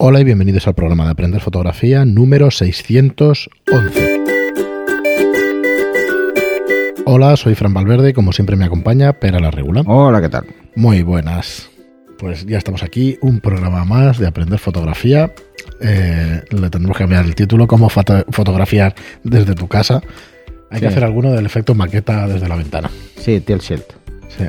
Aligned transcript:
Hola 0.00 0.20
y 0.20 0.24
bienvenidos 0.24 0.66
al 0.68 0.74
programa 0.74 1.04
de 1.06 1.10
Aprender 1.10 1.40
Fotografía 1.40 2.04
número 2.04 2.50
611. 2.50 3.50
Hola, 7.04 7.36
soy 7.36 7.54
Fran 7.54 7.74
Valverde 7.74 8.12
como 8.14 8.32
siempre 8.32 8.56
me 8.56 8.64
acompaña 8.64 9.12
Pera 9.14 9.40
la 9.40 9.50
Regula. 9.50 9.82
Hola, 9.86 10.20
¿qué 10.20 10.28
tal? 10.28 10.44
Muy 10.76 11.02
buenas. 11.02 11.68
Pues 12.18 12.46
ya 12.46 12.58
estamos 12.58 12.82
aquí, 12.82 13.16
un 13.22 13.40
programa 13.40 13.84
más 13.84 14.18
de 14.18 14.26
Aprender 14.26 14.58
Fotografía. 14.58 15.32
Eh, 15.80 16.42
le 16.50 16.70
tendremos 16.70 16.96
que 16.96 17.04
cambiar 17.04 17.24
el 17.24 17.34
título, 17.34 17.66
cómo 17.66 17.88
foto- 17.88 18.24
fotografiar 18.30 18.94
desde 19.24 19.54
tu 19.54 19.68
casa. 19.68 20.00
Hay 20.70 20.80
que 20.80 20.86
hacer 20.86 21.04
alguno 21.04 21.32
del 21.32 21.46
efecto 21.46 21.74
maqueta 21.74 22.26
desde 22.26 22.48
la 22.48 22.56
ventana. 22.56 22.90
Sí, 23.16 23.40
Tilt 23.40 23.62
Shield. 23.62 23.84
Sí. 24.28 24.44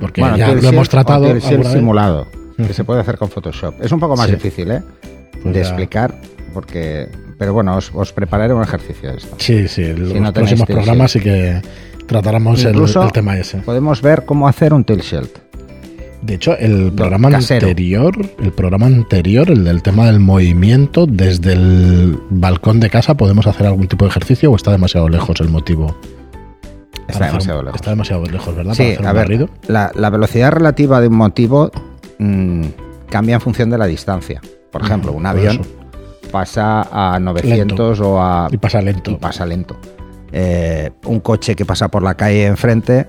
Porque 0.00 0.20
Bueno, 0.20 0.36
ya 0.36 0.52
lo 0.52 0.68
hemos 0.68 0.88
tratado 0.88 1.26
Tilt 1.38 1.64
simulado, 1.66 2.26
que 2.56 2.72
se 2.74 2.84
puede 2.84 3.00
hacer 3.00 3.16
con 3.18 3.28
Photoshop. 3.30 3.74
Es 3.82 3.90
un 3.92 4.00
poco 4.00 4.16
más 4.16 4.26
Sí. 4.26 4.34
difícil, 4.34 4.70
¿eh? 4.70 4.82
Pues 5.42 5.54
de 5.54 5.60
ya- 5.62 5.66
explicar, 5.68 6.14
porque... 6.52 7.08
Pero 7.38 7.52
bueno, 7.52 7.76
os, 7.76 7.90
os 7.94 8.12
prepararé 8.12 8.54
un 8.54 8.62
ejercicio 8.62 9.10
de 9.10 9.16
esto. 9.18 9.34
Sí, 9.38 9.66
sí, 9.66 9.82
en 9.82 10.00
los 10.08 10.14
no 10.20 10.32
próximos 10.32 10.66
programas 10.68 11.10
sí 11.10 11.20
que 11.20 11.60
trataremos 12.06 12.64
el, 12.64 12.76
tema 13.12 13.36
ese. 13.36 13.58
Podemos 13.58 14.00
ver 14.02 14.24
cómo 14.24 14.46
hacer 14.46 14.72
un 14.72 14.84
Tilt 14.84 15.02
Shield. 15.02 15.30
De 16.22 16.34
hecho, 16.34 16.56
el 16.56 16.92
programa 16.92 17.30
casero. 17.30 17.66
anterior, 17.66 18.14
el 18.42 18.52
programa 18.52 18.86
anterior, 18.86 19.50
el 19.50 19.64
del 19.64 19.82
tema 19.82 20.06
del 20.06 20.20
movimiento, 20.20 21.06
desde 21.06 21.52
el 21.54 22.18
balcón 22.30 22.78
de 22.80 22.88
casa, 22.88 23.14
¿podemos 23.14 23.46
hacer 23.48 23.66
algún 23.66 23.88
tipo 23.88 24.04
de 24.04 24.10
ejercicio 24.10 24.50
o 24.52 24.56
está 24.56 24.70
demasiado 24.70 25.08
lejos 25.08 25.38
el 25.40 25.48
motivo? 25.48 25.94
Está 27.08 27.26
demasiado 27.26 27.58
un- 27.58 27.64
lejos. 27.66 27.76
Está 27.80 27.90
demasiado 27.90 28.24
lejos, 28.26 28.56
¿verdad? 28.56 28.74
Para 28.76 28.96
Sí, 28.96 29.04
a 29.04 29.12
ver, 29.12 29.48
la, 29.66 29.90
la 29.94 30.08
velocidad 30.10 30.52
relativa 30.52 31.00
de 31.00 31.08
un 31.08 31.16
motivo 31.16 31.70
mm, 32.18 32.64
cambia 33.08 33.34
en 33.36 33.40
función 33.40 33.70
de 33.70 33.78
la 33.78 33.86
distancia. 33.86 34.40
Por 34.70 34.82
ejemplo, 34.82 35.12
un 35.12 35.24
avión 35.26 35.60
pasa 36.32 36.88
a 37.14 37.18
900 37.20 38.00
o 38.00 38.20
a... 38.20 38.48
Y 38.50 38.56
pasa 38.56 38.82
lento. 38.82 39.10
y 39.12 39.14
pasa 39.16 39.46
lento. 39.46 39.76
Eh, 40.32 40.90
un 41.06 41.20
coche 41.20 41.54
que 41.54 41.64
pasa 41.64 41.88
por 41.88 42.02
la 42.02 42.14
calle 42.16 42.46
enfrente, 42.46 43.06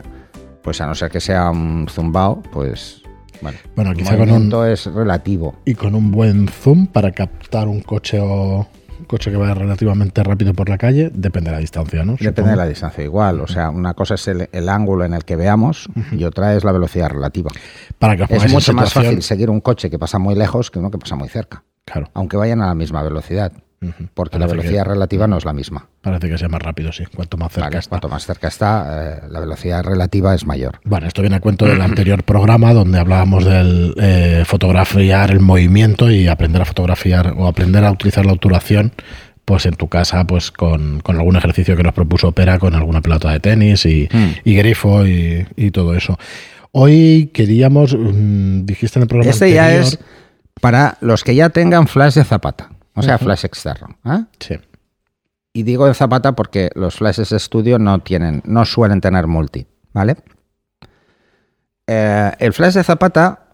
pues 0.61 0.80
a 0.81 0.86
no 0.86 0.94
ser 0.94 1.09
que 1.09 1.20
sea 1.20 1.50
un 1.50 1.88
zumbao, 1.89 2.44
pues 2.52 3.02
bueno, 3.42 3.58
Bueno, 3.76 3.94
quizá 3.94 4.16
con 4.17 4.30
un- 4.30 4.66
es 4.72 4.86
relativo. 4.86 5.56
Y 5.66 5.73
con 5.73 5.95
un 5.95 6.11
buen 6.11 6.48
zoom 6.48 6.88
para 6.88 7.11
captar 7.11 7.67
un 7.67 7.81
coche 7.81 8.20
o 8.22 8.67
coche 9.08 9.31
que 9.31 9.38
vaya 9.38 9.53
relativamente 9.53 10.23
rápido 10.23 10.53
por 10.53 10.70
la 10.70 10.78
calle, 10.78 11.11
depende 11.14 11.50
de 11.50 11.56
la 11.56 11.59
distancia, 11.61 12.03
¿no? 12.03 12.14
Depende 12.14 12.31
Supongo. 12.31 12.50
de 12.52 12.56
la 12.56 12.67
distancia 12.67 13.03
igual, 13.03 13.42
o 13.42 13.48
sea, 13.48 13.70
una 13.70 13.94
cosa 13.94 14.16
es 14.16 14.28
el, 14.28 14.50
el 14.52 14.70
ángulo 14.70 15.06
en 15.06 15.14
el 15.14 15.23
que 15.25 15.36
veamos 15.36 15.88
y 16.11 16.23
otra 16.23 16.56
es 16.56 16.64
la 16.64 16.72
velocidad 16.72 17.09
relativa. 17.09 17.52
Para 18.00 18.16
que 18.17 18.23
os 18.23 18.31
Es 18.31 18.52
mucho 18.52 18.73
más 18.73 18.94
fácil 18.94 19.22
seguir 19.22 19.50
un 19.50 19.61
coche 19.61 19.89
que 19.89 20.00
pasa 20.00 20.20
muy 20.20 20.36
lejos 20.36 20.72
que 20.72 20.80
uno 20.80 20.92
que 20.92 20.98
pasa 20.98 21.16
muy 21.16 21.30
cerca, 21.30 21.64
Claro. 21.86 22.09
aunque 22.14 22.38
vayan 22.38 22.61
a 22.61 22.67
la 22.67 22.76
misma 22.76 23.03
velocidad, 23.03 23.52
Porque 24.14 24.40
la 24.40 24.48
velocidad 24.48 24.84
que- 24.84 24.90
relativa 24.90 25.28
no 25.28 25.38
es 25.38 25.45
la 25.45 25.54
misma. 25.54 25.88
Parece 26.02 26.30
que 26.30 26.38
sea 26.38 26.48
más 26.50 26.62
rápido, 26.62 26.92
sí. 26.92 27.04
Cuanto 27.14 27.38
más 27.38 27.52
cerca 27.52 27.68
¿vale? 27.68 27.78
está. 27.80 27.90
Cuanto 27.90 28.09
más 28.09 28.26
cerca 28.26 28.48
está, 28.48 29.20
eh, 29.23 29.28
la 29.30 29.40
velocidad 29.40 29.84
relativa 29.84 30.34
es 30.34 30.45
mayor. 30.45 30.80
Bueno, 30.84 31.08
esto 31.08 31.22
viene 31.22 31.36
a 31.36 31.40
cuento 31.40 31.66
del 31.66 31.82
anterior 31.82 32.23
programa 32.23 32.73
donde 32.73 33.00
hablábamos 33.00 33.45
del 33.45 33.94
eh, 34.02 34.44
fotografiar 34.45 35.30
el 35.32 35.40
movimiento 35.40 36.09
y 36.09 36.28
aprender 36.28 36.62
a 36.62 36.66
fotografiar 36.66 37.34
o 37.38 37.48
aprender 37.48 37.84
a 37.84 37.92
utilizar 37.92 38.26
la 38.26 38.34
obturación 38.34 38.92
pues 39.44 39.67
en 39.67 39.76
tu 39.76 39.88
casa 39.89 40.26
pues 40.26 40.50
con, 40.52 41.02
con 41.02 41.17
algún 41.17 41.36
ejercicio 41.36 41.78
que 41.78 41.84
nos 41.84 41.94
propuso 41.94 42.32
Pera 42.32 42.58
con 42.58 42.73
alguna 42.73 43.02
pelota 43.02 43.30
de 43.32 43.39
tenis 43.39 43.86
y, 43.86 44.10
Mm. 44.12 44.30
y 44.44 44.56
grifo 44.56 45.06
y, 45.06 45.45
y 45.56 45.70
todo 45.70 45.94
eso. 45.95 46.17
Hoy 46.72 47.30
queríamos, 47.34 47.95
mm, 47.95 48.66
dijiste 48.66 48.98
en 48.98 49.04
el 49.04 49.08
programa 49.08 49.32
Este 49.32 49.52
ya 49.54 49.76
es 49.76 50.00
para 50.62 50.98
los 51.02 51.23
que 51.23 51.36
ya 51.36 51.50
tengan 51.50 51.88
flash 51.88 52.16
de 52.16 52.23
zapata, 52.23 52.70
o 52.96 53.02
sea, 53.04 53.18
flash 53.18 53.46
externo. 53.46 53.98
¿eh? 54.06 54.26
Sí, 54.40 54.56
Y 55.54 55.64
digo 55.64 55.88
de 55.88 55.94
zapata 55.94 56.34
porque 56.34 56.70
los 56.76 56.96
flashes 56.96 57.30
de 57.30 57.38
estudio 57.38 57.80
no 57.80 58.00
tienen, 58.00 58.42
no 58.46 58.66
suelen 58.66 59.02
tener 59.02 59.28
multi, 59.28 59.67
¿vale? 59.94 60.17
Eh, 61.88 62.32
el 62.39 62.54
flash 62.54 62.73
de 62.73 62.84
zapata 62.84 63.45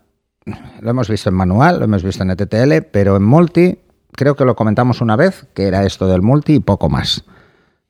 lo 0.79 0.89
hemos 0.89 1.09
visto 1.09 1.29
en 1.29 1.35
manual, 1.35 1.79
lo 1.79 1.85
hemos 1.85 2.03
visto 2.03 2.23
en 2.23 2.31
ETTL, 2.31 2.87
pero 2.91 3.17
en 3.17 3.23
multi 3.23 3.79
creo 4.13 4.35
que 4.35 4.45
lo 4.45 4.55
comentamos 4.55 5.01
una 5.01 5.15
vez, 5.15 5.47
que 5.53 5.67
era 5.67 5.85
esto 5.85 6.07
del 6.07 6.21
multi 6.21 6.55
y 6.55 6.59
poco 6.59 6.89
más. 6.89 7.23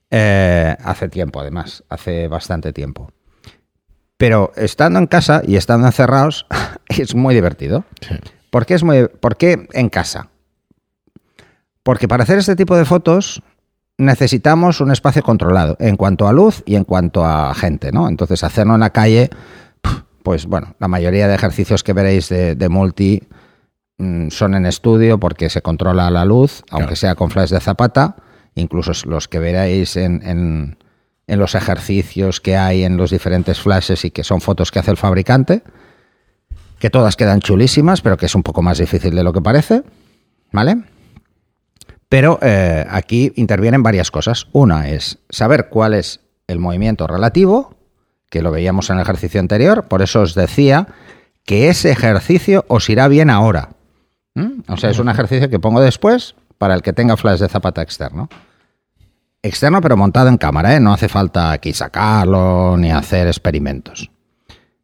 Eh, 0.09 0.75
hace 0.83 1.07
tiempo, 1.07 1.39
además, 1.39 1.83
hace 1.89 2.27
bastante 2.27 2.73
tiempo. 2.73 3.11
Pero 4.17 4.51
estando 4.55 4.99
en 4.99 5.07
casa 5.07 5.41
y 5.45 5.55
estando 5.55 5.87
encerrados 5.87 6.45
es 6.89 7.15
muy 7.15 7.33
divertido. 7.33 7.85
sí. 8.01 8.15
¿Por 8.51 8.65
qué, 8.65 8.73
es 8.73 8.83
muy, 8.83 9.07
¿Por 9.07 9.37
qué 9.37 9.65
en 9.71 9.87
casa? 9.87 10.29
Porque 11.83 12.07
para 12.07 12.23
hacer 12.23 12.37
este 12.37 12.55
tipo 12.55 12.75
de 12.75 12.85
fotos 12.85 13.41
necesitamos 13.97 14.81
un 14.81 14.91
espacio 14.91 15.23
controlado 15.23 15.75
en 15.79 15.95
cuanto 15.97 16.27
a 16.27 16.33
luz 16.33 16.63
y 16.65 16.75
en 16.75 16.83
cuanto 16.83 17.25
a 17.25 17.53
gente, 17.53 17.91
¿no? 17.91 18.07
Entonces 18.07 18.43
hacerlo 18.43 18.73
en 18.75 18.79
la 18.81 18.89
calle, 18.91 19.29
pues 20.23 20.45
bueno, 20.45 20.75
la 20.79 20.87
mayoría 20.87 21.27
de 21.27 21.35
ejercicios 21.35 21.83
que 21.83 21.93
veréis 21.93 22.29
de, 22.29 22.55
de 22.55 22.69
multi 22.69 23.21
mm, 23.97 24.29
son 24.29 24.55
en 24.55 24.65
estudio 24.65 25.19
porque 25.19 25.49
se 25.49 25.61
controla 25.61 26.09
la 26.09 26.25
luz, 26.25 26.63
aunque 26.71 26.85
Claro. 26.87 26.95
sea 26.95 27.15
con 27.15 27.29
flash 27.29 27.49
de 27.49 27.59
zapata, 27.59 28.15
incluso 28.55 28.91
los 29.07 29.27
que 29.27 29.39
veréis 29.39 29.95
en, 29.97 30.21
en- 30.27 30.77
en 31.27 31.39
los 31.39 31.55
ejercicios 31.55 32.41
que 32.41 32.57
hay 32.57 32.83
en 32.83 32.97
los 32.97 33.09
diferentes 33.11 33.59
flashes 33.61 34.03
y 34.03 34.11
que 34.11 34.23
son 34.23 34.41
fotos 34.41 34.69
que 34.71 34.79
hace 34.79 34.91
el 34.91 34.97
fabricante 34.97 35.63
que 36.79 36.89
todas 36.89 37.15
quedan 37.15 37.39
chulísimas, 37.41 38.01
pero 38.01 38.17
que 38.17 38.25
es 38.25 38.33
un 38.35 38.41
poco 38.43 38.61
más 38.63 38.79
difícil 38.79 39.15
de 39.15 39.23
lo 39.23 39.31
que 39.31 39.39
parece, 39.41 39.83
¿vale? 40.51 40.81
Pero 42.11 42.39
eh, 42.41 42.85
aquí 42.89 43.31
intervienen 43.37 43.83
varias 43.83 44.11
cosas. 44.11 44.47
Una 44.51 44.89
es 44.89 45.19
saber 45.29 45.69
cuál 45.69 45.93
es 45.93 46.19
el 46.47 46.59
movimiento 46.59 47.07
relativo, 47.07 47.73
que 48.29 48.41
lo 48.41 48.51
veíamos 48.51 48.89
en 48.89 48.97
el 48.97 49.03
ejercicio 49.03 49.39
anterior, 49.39 49.85
por 49.85 50.01
eso 50.01 50.19
os 50.19 50.35
decía 50.35 50.89
que 51.45 51.69
ese 51.69 51.89
ejercicio 51.89 52.65
os 52.67 52.89
irá 52.89 53.07
bien 53.07 53.29
ahora. 53.29 53.69
¿Mm? 54.35 54.63
O 54.67 54.75
sea, 54.75 54.89
es 54.89 54.99
un 54.99 55.07
ejercicio 55.07 55.49
que 55.49 55.59
pongo 55.59 55.79
después 55.79 56.35
para 56.57 56.73
el 56.73 56.81
que 56.81 56.91
tenga 56.91 57.15
flash 57.15 57.39
de 57.39 57.47
zapata 57.47 57.81
externo. 57.81 58.27
Externo, 59.41 59.79
pero 59.79 59.95
montado 59.95 60.27
en 60.27 60.35
cámara, 60.35 60.75
¿eh? 60.75 60.81
No 60.81 60.91
hace 60.91 61.07
falta 61.07 61.53
aquí 61.53 61.71
sacarlo 61.71 62.75
ni 62.75 62.91
hacer 62.91 63.27
experimentos. 63.27 64.11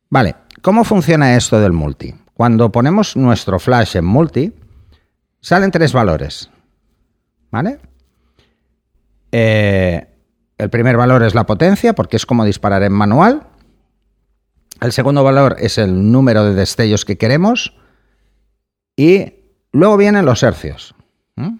Vale, 0.09 0.35
¿cómo 0.61 0.85
funciona 0.85 1.35
esto 1.35 1.59
del 1.59 1.73
multi? 1.73 2.15
Cuando 2.33 2.71
ponemos 2.71 3.17
nuestro 3.17 3.59
flash 3.59 3.97
en 3.97 4.05
multi, 4.05 4.53
salen 5.41 5.71
tres 5.71 5.91
valores. 5.91 6.49
¿Vale? 7.51 7.79
Eh, 9.31 10.07
el 10.57 10.69
primer 10.69 10.97
valor 10.97 11.23
es 11.23 11.35
la 11.35 11.45
potencia, 11.45 11.93
porque 11.93 12.17
es 12.17 12.25
como 12.25 12.45
disparar 12.45 12.83
en 12.83 12.93
manual. 12.93 13.47
El 14.81 14.91
segundo 14.91 15.23
valor 15.23 15.55
es 15.59 15.77
el 15.77 16.11
número 16.11 16.43
de 16.43 16.53
destellos 16.53 17.05
que 17.05 17.17
queremos. 17.17 17.73
Y 18.95 19.33
luego 19.71 19.97
vienen 19.97 20.25
los 20.25 20.43
hercios. 20.43 20.95
¿Mm? 21.35 21.57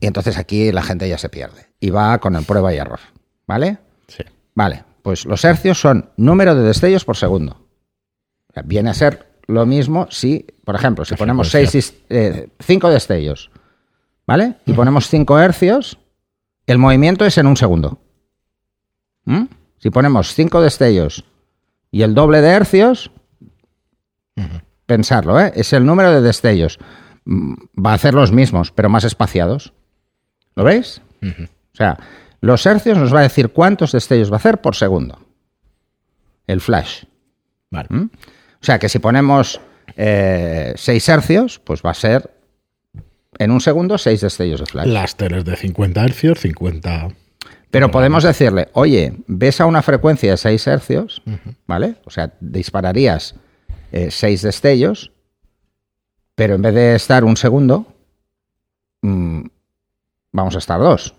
Y 0.00 0.06
entonces 0.06 0.38
aquí 0.38 0.72
la 0.72 0.82
gente 0.82 1.08
ya 1.08 1.18
se 1.18 1.28
pierde. 1.28 1.68
Y 1.80 1.90
va 1.90 2.18
con 2.18 2.36
el 2.36 2.44
prueba 2.44 2.74
y 2.74 2.78
error. 2.78 3.00
¿Vale? 3.46 3.78
sí. 4.08 4.24
Vale, 4.54 4.84
pues 5.02 5.24
los 5.24 5.44
hercios 5.44 5.80
son 5.80 6.10
número 6.16 6.54
de 6.54 6.62
destellos 6.62 7.04
por 7.04 7.16
segundo. 7.16 7.56
Viene 8.64 8.90
a 8.90 8.94
ser 8.94 9.32
lo 9.46 9.66
mismo 9.66 10.06
si, 10.10 10.46
por 10.64 10.74
ejemplo, 10.74 11.04
si 11.04 11.14
ponemos 11.14 11.50
frecuencia. 11.50 12.46
5 12.60 12.90
destellos, 12.90 13.50
¿vale? 14.26 14.56
Y 14.66 14.72
ponemos 14.72 15.08
5 15.08 15.38
hercios, 15.40 15.98
el 16.66 16.78
movimiento 16.78 17.24
es 17.24 17.38
en 17.38 17.46
un 17.46 17.56
segundo. 17.56 17.98
¿Mm? 19.24 19.44
Si 19.78 19.90
ponemos 19.90 20.34
5 20.34 20.60
destellos 20.60 21.24
y 21.90 22.02
el 22.02 22.14
doble 22.14 22.40
de 22.40 22.50
hercios, 22.50 23.10
pensarlo, 24.86 25.40
¿eh? 25.40 25.52
Es 25.54 25.72
el 25.72 25.84
número 25.84 26.12
de 26.12 26.20
destellos. 26.20 26.78
Mm, 27.24 27.54
Va 27.84 27.92
a 27.92 27.94
hacer 27.94 28.14
los 28.14 28.32
mismos, 28.32 28.72
pero 28.72 28.88
más 28.88 29.04
espaciados. 29.04 29.72
¿Lo 30.54 30.64
veis? 30.64 31.00
O 31.22 31.76
sea, 31.76 31.98
los 32.40 32.66
hercios 32.66 32.98
nos 32.98 33.14
va 33.14 33.20
a 33.20 33.24
decir 33.24 33.50
cuántos 33.52 33.92
destellos 33.92 34.30
va 34.30 34.36
a 34.36 34.38
hacer 34.38 34.60
por 34.60 34.74
segundo. 34.76 35.18
El 36.46 36.60
flash. 36.60 37.04
Vale. 37.70 37.88
¿Mm? 37.90 38.10
O 38.60 38.64
sea 38.64 38.78
que 38.78 38.88
si 38.88 38.98
ponemos 38.98 39.60
6 39.96 41.08
hercios, 41.08 41.58
pues 41.58 41.82
va 41.82 41.90
a 41.90 41.94
ser 41.94 42.30
en 43.38 43.50
un 43.50 43.60
segundo 43.60 43.98
6 43.98 44.20
destellos 44.20 44.60
de 44.60 44.66
flash. 44.66 44.86
Las 44.86 45.16
teles 45.16 45.44
de 45.44 45.56
50 45.56 46.04
hercios, 46.04 46.40
50... 46.40 47.08
Pero 47.70 47.90
podemos 47.90 48.22
decirle, 48.22 48.68
oye, 48.74 49.14
ves 49.26 49.58
a 49.62 49.64
una 49.64 49.80
frecuencia 49.80 50.32
de 50.32 50.36
6 50.36 50.66
hercios, 50.66 51.22
¿vale? 51.66 51.94
O 52.04 52.10
sea, 52.10 52.34
dispararías 52.38 53.34
6 53.90 54.42
destellos, 54.42 55.10
pero 56.34 56.54
en 56.54 56.60
vez 56.60 56.74
de 56.74 56.94
estar 56.94 57.24
un 57.24 57.38
segundo, 57.38 57.86
mm, 59.00 59.40
vamos 60.32 60.54
a 60.54 60.58
estar 60.58 60.80
dos. 60.80 61.14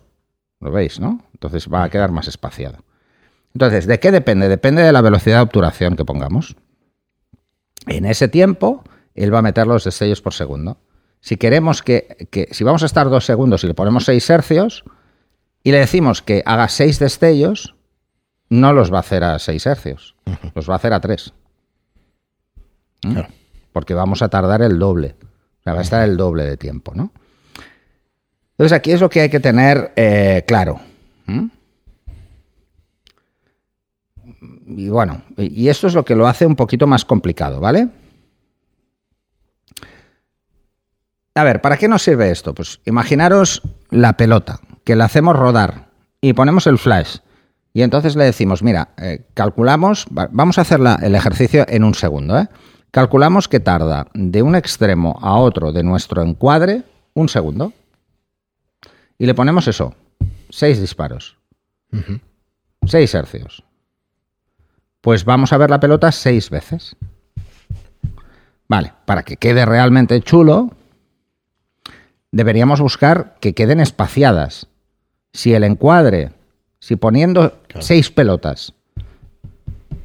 ¿Lo 0.60 0.72
veis, 0.72 1.00
no? 1.00 1.26
Entonces 1.34 1.68
va 1.68 1.84
a 1.84 1.90
quedar 1.90 2.12
más 2.12 2.28
espaciado. 2.28 2.84
Entonces, 3.54 3.88
¿de 3.88 4.00
qué 4.00 4.12
depende? 4.12 4.48
Depende 4.48 4.84
de 4.84 4.92
la 4.92 5.02
velocidad 5.02 5.38
de 5.38 5.44
obturación 5.44 5.96
que 5.96 6.06
pongamos. 6.06 6.56
En 7.88 8.06
ese 8.06 8.28
tiempo, 8.28 8.84
él 9.16 9.34
va 9.34 9.40
a 9.40 9.44
meter 9.44 9.66
los 9.68 9.84
destellos 9.84 10.22
por 10.22 10.34
segundo. 10.34 10.78
Si 11.24 11.38
queremos 11.38 11.82
que, 11.82 12.28
que, 12.32 12.50
si 12.52 12.66
vamos 12.66 12.84
a 12.84 12.86
estar 12.86 13.10
dos 13.10 13.26
segundos 13.26 13.64
y 13.64 13.68
le 13.68 13.74
ponemos 13.74 14.04
seis 14.04 14.30
hercios 14.30 14.84
y 15.64 15.72
le 15.72 15.80
decimos 15.80 16.22
que 16.22 16.44
haga 16.46 16.68
seis 16.68 17.00
destellos, 17.00 17.76
no 18.50 18.74
los 18.74 18.92
va 18.92 18.98
a 18.98 19.00
hacer 19.00 19.24
a 19.24 19.40
seis 19.40 19.66
hercios, 19.66 20.18
los 20.54 20.70
va 20.70 20.74
a 20.74 20.76
hacer 20.76 20.92
a 20.92 21.00
tres. 21.00 21.32
¿Mm? 23.06 23.20
Porque 23.72 23.94
vamos 23.94 24.22
a 24.22 24.28
tardar 24.28 24.62
el 24.64 24.78
doble, 24.78 25.16
va 25.66 25.80
a 25.80 25.82
estar 25.82 26.04
el 26.04 26.18
doble 26.18 26.44
de 26.44 26.58
tiempo, 26.58 26.92
¿no? 26.94 27.14
Entonces 28.52 28.74
aquí 28.74 28.92
es 28.92 29.00
lo 29.00 29.10
que 29.10 29.22
hay 29.22 29.30
que 29.30 29.40
tener 29.40 29.94
eh, 29.96 30.44
claro. 30.46 30.82
¿Mm? 31.28 31.46
Y 34.76 34.90
bueno, 34.90 35.22
y 35.38 35.70
esto 35.70 35.88
es 35.88 35.94
lo 35.94 36.04
que 36.04 36.18
lo 36.18 36.28
hace 36.28 36.46
un 36.46 36.58
poquito 36.58 36.86
más 36.86 37.06
complicado, 37.06 37.62
¿vale? 37.62 37.88
A 41.36 41.44
ver, 41.44 41.62
¿para 41.62 41.78
qué 41.78 41.88
nos 41.88 42.04
sirve 42.04 42.30
esto? 42.30 42.54
Pues 42.54 42.80
imaginaros 42.86 43.62
la 43.90 44.14
pelota, 44.14 44.60
que 44.84 44.96
la 44.96 45.06
hacemos 45.06 45.36
rodar 45.36 45.88
y 46.22 46.34
ponemos 46.34 46.68
el 46.68 46.78
flash. 46.78 47.18
Y 47.74 47.82
entonces 47.82 48.16
le 48.16 48.24
decimos, 48.24 48.62
mira, 48.62 48.90
eh, 48.98 49.26
calculamos, 49.34 50.06
vamos 50.10 50.58
a 50.60 50.62
hacer 50.62 50.80
el 51.02 51.16
ejercicio 51.16 51.66
en 51.68 51.84
un 51.84 51.96
segundo, 51.96 52.38
¿eh? 52.38 52.48
Calculamos 52.92 53.48
que 53.48 53.60
tarda 53.60 54.06
de 54.14 54.44
un 54.44 54.56
extremo 54.56 55.18
a 55.20 55.38
otro 55.38 55.72
de 55.72 55.82
nuestro 55.82 56.22
encuadre 56.22 56.84
un 57.16 57.28
segundo. 57.28 57.74
Y 59.18 59.26
le 59.26 59.34
ponemos 59.34 59.68
eso, 59.68 59.96
seis 60.52 60.80
disparos. 60.80 61.36
Seis 62.86 63.16
hercios. 63.16 63.64
Pues 65.02 65.26
vamos 65.26 65.54
a 65.54 65.58
ver 65.58 65.72
la 65.72 65.80
pelota 65.80 66.12
seis 66.12 66.52
veces. 66.52 66.96
Vale, 68.68 68.94
para 69.06 69.24
que 69.24 69.38
quede 69.38 69.66
realmente 69.66 70.22
chulo, 70.22 70.70
deberíamos 72.34 72.82
buscar 72.82 73.36
que 73.40 73.54
queden 73.54 73.80
espaciadas. 73.80 74.68
Si 75.32 75.54
el 75.54 75.64
encuadre, 75.64 76.32
si 76.80 76.98
poniendo 76.98 77.58
seis 77.80 78.10
pelotas 78.10 78.74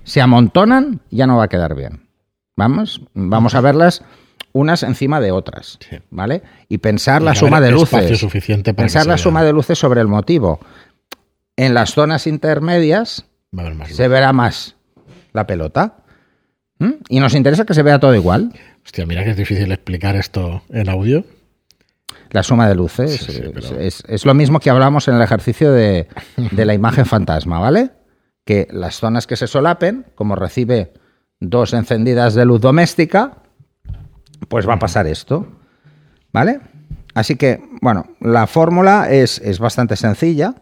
se 0.05 0.21
amontonan, 0.21 1.01
ya 1.11 1.27
no 1.27 1.37
va 1.37 1.45
a 1.45 1.49
quedar 1.49 1.75
bien. 1.75 2.07
Vamos, 2.57 3.03
vamos 3.15 3.55
a 3.55 3.61
verlas 3.61 4.03
unas 4.53 4.83
encima 4.83 5.21
de 5.21 5.33
otras, 5.33 5.79
¿vale? 6.11 6.43
Y 6.69 6.79
pensar 6.79 7.21
la 7.21 7.35
suma 7.35 7.61
de 7.61 7.71
luces. 7.71 8.19
Suficiente 8.19 8.73
pensar 8.73 9.07
la 9.07 9.19
suma 9.19 9.43
de 9.43 9.53
luces 9.53 9.79
sobre 9.79 10.01
el 10.01 10.09
motivo. 10.09 10.61
En 11.57 11.75
las 11.75 11.93
zonas 11.93 12.27
intermedias 12.27 13.27
se 13.87 14.09
verá 14.09 14.33
más 14.33 14.77
la 15.33 15.47
pelota. 15.47 15.97
Y 17.09 17.21
nos 17.21 17.35
interesa 17.35 17.65
que 17.65 17.75
se 17.75 17.83
vea 17.83 17.99
todo 17.99 18.15
igual. 18.15 18.53
Hostia, 18.85 19.05
mira 19.05 19.25
que 19.25 19.31
es 19.31 19.37
difícil 19.37 19.73
explicar 19.73 20.17
esto 20.17 20.63
en 20.71 20.89
audio. 20.89 21.25
La 22.31 22.43
suma 22.43 22.69
de 22.69 22.75
luces. 22.75 23.29
es, 24.07 24.27
lo 24.27 24.35
mismo 24.35 24.61
que 24.61 24.71
hablamos 24.71 25.09
en 25.09 25.15
el 25.15 25.23
ejercicio 25.23 25.73
de, 25.73 26.09
la 26.53 26.75
imagen 26.75 27.07
fantasma, 27.07 27.59
¿vale? 27.59 27.91
Que 28.45 28.69
las 28.71 28.97
zonas 28.97 29.27
que 29.27 29.37
se 29.37 29.47
solapen, 29.47 30.07
como 30.15 30.37
recibe 30.37 30.93
dos 31.41 31.73
encendidas 31.73 32.35
de 32.35 32.45
luz 32.45 32.61
doméstica, 32.61 33.39
pues 34.49 34.69
va 34.69 34.75
a 34.75 34.79
pasar 34.79 35.07
esto, 35.07 35.47
¿vale? 36.33 36.61
Así 37.15 37.37
que, 37.37 37.61
bueno, 37.81 38.07
la 38.21 38.47
fórmula 38.47 39.11
es, 39.11 39.39
es 39.41 39.59
bastante 39.59 39.97
sencilla. 39.97 40.55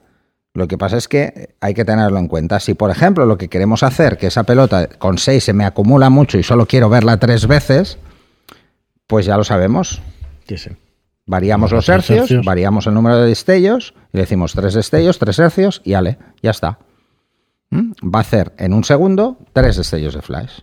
Lo 0.54 0.68
que 0.68 0.78
pasa 0.78 0.96
es 0.96 1.06
que 1.06 1.54
hay 1.60 1.74
que 1.74 1.84
tenerlo 1.84 2.18
en 2.18 2.28
cuenta. 2.28 2.60
Si, 2.60 2.72
por 2.74 2.90
ejemplo, 2.90 3.26
lo 3.26 3.36
que 3.36 3.48
queremos 3.48 3.82
hacer, 3.82 4.16
que 4.16 4.28
esa 4.28 4.44
pelota 4.44 4.88
con 4.88 5.18
6 5.18 5.44
se 5.44 5.52
me 5.52 5.66
acumula 5.66 6.08
mucho 6.08 6.38
y 6.38 6.42
solo 6.42 6.64
quiero 6.66 6.88
verla 6.88 7.18
tres 7.18 7.46
veces, 7.46 7.98
pues 9.06 9.26
ya 9.26 9.36
lo 9.36 9.44
sabemos. 9.44 10.00
Sí, 10.48 10.56
sí. 10.56 10.70
Variamos 11.26 11.72
los 11.72 11.88
hercios, 11.88 12.30
variamos 12.44 12.86
el 12.86 12.94
número 12.94 13.18
de 13.18 13.28
destellos 13.28 13.94
y 14.12 14.16
le 14.16 14.22
decimos 14.22 14.52
tres 14.52 14.74
destellos, 14.74 15.18
tres 15.18 15.38
hercios 15.40 15.82
y 15.84 15.94
ale, 15.94 16.18
ya 16.40 16.52
está. 16.52 16.78
¿Mm? 17.70 17.92
Va 18.14 18.20
a 18.20 18.22
hacer 18.22 18.52
en 18.58 18.72
un 18.72 18.84
segundo 18.84 19.36
tres 19.52 19.76
destellos 19.76 20.14
de 20.14 20.22
flash. 20.22 20.60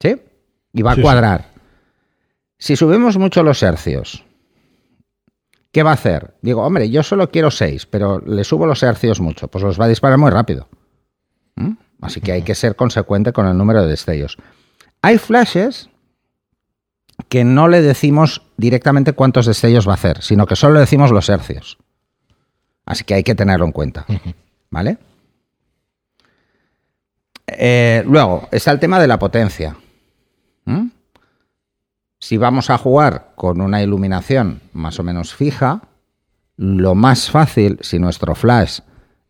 ¿Sí? 0.00 0.20
Y 0.72 0.82
va 0.82 0.92
a 0.92 0.96
cuadrar. 0.96 1.52
Si 2.58 2.74
subimos 2.74 3.16
mucho 3.18 3.44
los 3.44 3.62
hercios, 3.62 4.24
¿qué 5.70 5.84
va 5.84 5.90
a 5.90 5.94
hacer? 5.94 6.34
Digo, 6.42 6.64
hombre, 6.64 6.90
yo 6.90 7.04
solo 7.04 7.30
quiero 7.30 7.52
seis, 7.52 7.86
pero 7.86 8.18
le 8.18 8.42
subo 8.42 8.66
los 8.66 8.82
hercios 8.82 9.20
mucho, 9.20 9.46
pues 9.46 9.62
los 9.62 9.80
va 9.80 9.84
a 9.84 9.88
disparar 9.88 10.18
muy 10.18 10.30
rápido. 10.30 10.68
¿Mm? 11.54 11.74
Así 12.00 12.20
que 12.20 12.32
hay 12.32 12.42
que 12.42 12.56
ser 12.56 12.74
consecuente 12.74 13.32
con 13.32 13.46
el 13.46 13.56
número 13.56 13.82
de 13.82 13.88
destellos. 13.90 14.38
Hay 15.02 15.18
flashes 15.18 15.88
que 17.28 17.44
no 17.44 17.68
le 17.68 17.82
decimos 17.82 18.42
directamente 18.56 19.12
cuántos 19.12 19.46
destellos 19.46 19.86
va 19.86 19.92
a 19.92 19.94
hacer, 19.94 20.22
sino 20.22 20.46
que 20.46 20.56
solo 20.56 20.74
le 20.74 20.80
decimos 20.80 21.10
los 21.10 21.28
hercios. 21.28 21.78
Así 22.86 23.04
que 23.04 23.14
hay 23.14 23.22
que 23.22 23.34
tenerlo 23.34 23.66
en 23.66 23.72
cuenta. 23.72 24.06
¿Vale? 24.70 24.98
Eh, 27.46 28.02
luego, 28.06 28.48
está 28.50 28.70
el 28.70 28.78
tema 28.78 29.00
de 29.00 29.08
la 29.08 29.18
potencia. 29.18 29.76
¿Mm? 30.64 30.88
Si 32.20 32.36
vamos 32.36 32.70
a 32.70 32.78
jugar 32.78 33.32
con 33.34 33.60
una 33.60 33.82
iluminación 33.82 34.60
más 34.72 34.98
o 34.98 35.02
menos 35.02 35.34
fija, 35.34 35.82
lo 36.56 36.94
más 36.94 37.30
fácil, 37.30 37.78
si 37.80 37.98
nuestro 37.98 38.34
flash 38.34 38.80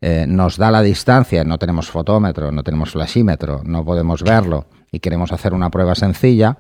eh, 0.00 0.24
nos 0.26 0.56
da 0.56 0.70
la 0.70 0.82
distancia, 0.82 1.44
no 1.44 1.58
tenemos 1.58 1.90
fotómetro, 1.90 2.50
no 2.50 2.62
tenemos 2.62 2.92
flashímetro, 2.92 3.62
no 3.64 3.84
podemos 3.84 4.22
verlo 4.22 4.66
y 4.90 5.00
queremos 5.00 5.32
hacer 5.32 5.52
una 5.52 5.70
prueba 5.70 5.94
sencilla, 5.94 6.56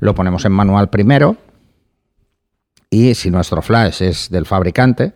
lo 0.00 0.14
ponemos 0.14 0.44
en 0.44 0.52
manual 0.52 0.90
primero 0.90 1.36
y 2.90 3.14
si 3.14 3.30
nuestro 3.30 3.62
flash 3.62 4.02
es 4.02 4.30
del 4.30 4.46
fabricante, 4.46 5.14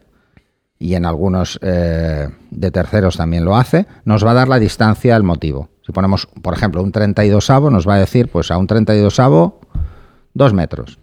y 0.79 0.95
en 0.95 1.07
algunos 1.07 1.59
eh, 1.63 2.29
de 2.51 2.71
terceros 2.71 3.17
también 3.17 3.45
lo 3.45 3.57
hace, 3.57 3.87
nos 4.05 4.27
va 4.27 4.33
a 4.33 4.35
dar 4.35 4.49
la 4.49 4.59
distancia 4.59 5.15
al 5.15 5.23
motivo. 5.23 5.69
Si 5.87 5.93
ponemos, 5.93 6.27
por 6.43 6.55
ejemplo, 6.55 6.83
un 6.83 6.91
32 6.91 7.51
avo, 7.51 7.71
nos 7.71 7.89
va 7.89 7.95
a 7.95 7.99
decir, 7.99 8.29
pues 8.29 8.51
a 8.51 8.59
un 8.59 8.67
32 8.67 9.21
avo, 9.21 9.61
dos 10.35 10.53
metros. 10.53 10.99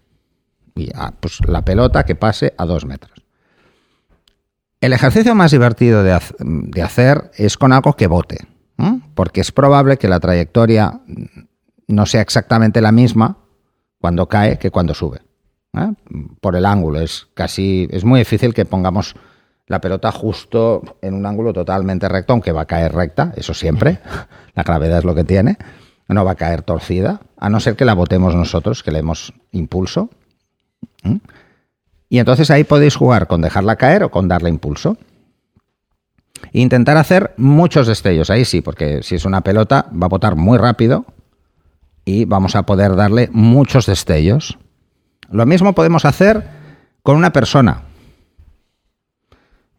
Y 0.75 0.89
ah, 0.95 1.13
pues 1.17 1.39
la 1.47 1.63
pelota 1.63 2.03
que 2.03 2.15
pase 2.15 2.53
a 2.57 2.65
dos 2.65 2.85
metros. 2.85 3.23
El 4.81 4.93
ejercicio 4.93 5.33
más 5.33 5.51
divertido 5.51 6.03
de, 6.03 6.13
hacer 6.81 7.31
es 7.35 7.57
con 7.57 7.73
algo 7.73 7.93
que 7.93 8.07
bote, 8.07 8.47
porque 9.13 9.41
es 9.41 9.51
probable 9.51 9.97
que 9.97 10.07
la 10.07 10.21
trayectoria 10.21 11.01
no 11.87 12.05
sea 12.05 12.21
exactamente 12.21 12.79
la 12.79 12.93
misma 12.93 13.38
cuando 13.99 14.27
cae 14.27 14.57
que 14.57 14.71
cuando 14.71 14.93
sube. 14.93 15.21
¿eh? 15.77 15.93
Por 16.41 16.55
el 16.55 16.65
ángulo. 16.65 16.99
Es 16.99 17.27
casi. 17.33 17.87
Es 17.91 18.03
muy 18.03 18.19
difícil 18.19 18.53
que 18.53 18.65
pongamos 18.65 19.15
la 19.67 19.79
pelota 19.79 20.11
justo 20.11 20.97
en 21.01 21.13
un 21.13 21.25
ángulo 21.25 21.53
totalmente 21.53 22.09
recto, 22.09 22.33
aunque 22.33 22.51
va 22.51 22.61
a 22.61 22.65
caer 22.65 22.93
recta, 22.93 23.33
eso 23.37 23.53
siempre. 23.53 23.99
La 24.55 24.63
gravedad 24.63 24.97
es 24.97 25.05
lo 25.05 25.13
que 25.13 25.23
tiene. 25.23 25.57
No 26.07 26.25
va 26.25 26.31
a 26.31 26.35
caer 26.35 26.63
torcida, 26.63 27.21
a 27.37 27.49
no 27.49 27.59
ser 27.59 27.75
que 27.75 27.85
la 27.85 27.93
botemos 27.93 28.33
nosotros, 28.33 28.81
que 28.81 28.89
le 28.89 28.97
demos 28.97 29.31
impulso. 29.51 30.09
¿eh? 31.03 31.19
Y 32.09 32.17
entonces 32.17 32.49
ahí 32.49 32.63
podéis 32.63 32.95
jugar 32.95 33.27
con 33.27 33.41
dejarla 33.41 33.75
caer 33.75 34.03
o 34.03 34.09
con 34.09 34.27
darle 34.27 34.49
impulso. 34.49 34.97
intentar 36.51 36.97
hacer 36.97 37.35
muchos 37.37 37.85
destellos, 37.85 38.31
ahí 38.31 38.43
sí, 38.43 38.61
porque 38.61 39.03
si 39.03 39.13
es 39.15 39.25
una 39.25 39.41
pelota 39.41 39.85
va 39.91 40.07
a 40.07 40.09
botar 40.09 40.35
muy 40.35 40.57
rápido 40.57 41.05
y 42.09 42.25
vamos 42.25 42.55
a 42.55 42.63
poder 42.63 42.95
darle 42.95 43.29
muchos 43.31 43.85
destellos. 43.85 44.57
Lo 45.29 45.45
mismo 45.45 45.73
podemos 45.73 46.05
hacer 46.05 46.43
con 47.03 47.15
una 47.15 47.31
persona. 47.31 47.83